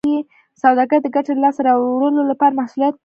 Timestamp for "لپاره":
2.31-2.57